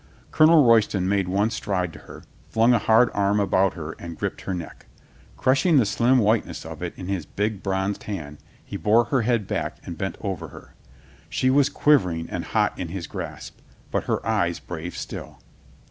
Colonel 0.31 0.65
Royston 0.65 1.07
made 1.07 1.27
one 1.27 1.51
stride 1.51 1.93
to 1.93 1.99
her, 1.99 2.23
flung 2.49 2.73
a 2.73 2.79
hard 2.79 3.11
arm 3.13 3.39
about 3.39 3.75
her 3.75 3.91
and 3.99 4.17
gripped 4.17 4.41
her 4.41 4.53
neck. 4.55 4.87
Crush 5.37 5.63
ing 5.63 5.77
the 5.77 5.85
slim 5.85 6.17
whiteness 6.17 6.65
of 6.65 6.81
it 6.81 6.95
in 6.97 7.07
his 7.07 7.27
big 7.27 7.61
bronzed 7.61 8.01
hand, 8.05 8.39
he 8.65 8.77
bore 8.77 9.03
her 9.03 9.21
head 9.21 9.45
back 9.45 9.77
and 9.85 9.99
bent 9.99 10.17
over 10.19 10.47
her. 10.47 10.73
She 11.29 11.51
was 11.51 11.69
quivering 11.69 12.27
and 12.31 12.45
hot 12.45 12.73
in 12.79 12.87
his 12.87 13.05
grasp, 13.05 13.59
but 13.91 14.05
her 14.05 14.25
eyes 14.25 14.59
brave 14.59 14.97
still. 14.97 15.37